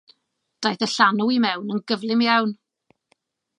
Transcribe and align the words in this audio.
Daeth 0.65 0.85
y 0.85 0.87
llanw 0.93 1.29
i 1.37 1.37
mewn 1.45 1.75
yn 1.77 1.85
gyflym 1.93 2.25
iawn. 2.29 2.59